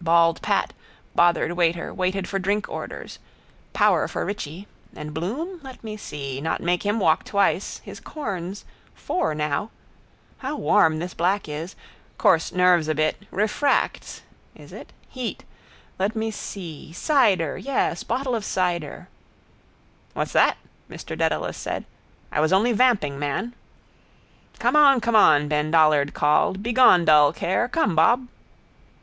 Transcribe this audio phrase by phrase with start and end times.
[0.00, 0.72] Bald Pat,
[1.14, 3.18] bothered waiter, waited for drink orders.
[3.74, 4.66] Power for Richie.
[4.96, 5.60] And Bloom?
[5.62, 6.40] Let me see.
[6.40, 7.80] Not make him walk twice.
[7.84, 8.64] His corns.
[8.94, 9.68] Four now.
[10.38, 11.76] How warm this black is.
[12.16, 13.26] Course nerves a bit.
[13.30, 14.22] Refracts
[14.54, 15.44] (is it?) heat.
[15.98, 16.90] Let me see.
[16.94, 17.58] Cider.
[17.58, 19.08] Yes, bottle of cider.
[20.14, 20.56] —What's that?
[20.88, 21.84] Mr Dedalus said.
[22.32, 23.52] I was only vamping, man.
[24.58, 26.62] —Come on, come on, Ben Dollard called.
[26.62, 27.68] Begone dull care.
[27.68, 28.26] Come, Bob.